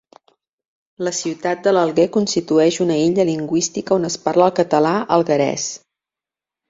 La 1.07 1.11
ciutat 1.17 1.61
de 1.67 1.73
l'Alguer 1.75 2.07
constitueix 2.15 2.79
una 2.87 2.97
illa 3.03 3.27
lingüística 3.31 3.97
on 3.99 4.09
es 4.13 4.19
parla 4.27 4.49
el 4.51 4.55
català 4.61 4.95
alguerès. 5.19 5.69